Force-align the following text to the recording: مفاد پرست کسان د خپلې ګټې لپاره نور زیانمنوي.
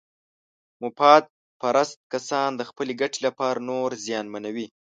مفاد 0.83 1.23
پرست 1.61 1.97
کسان 2.13 2.49
د 2.55 2.61
خپلې 2.69 2.93
ګټې 3.01 3.19
لپاره 3.27 3.65
نور 3.69 3.89
زیانمنوي. 4.05 4.67